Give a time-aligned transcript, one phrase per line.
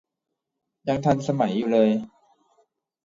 [0.87, 1.89] ยังทันสมัยอยู่เลย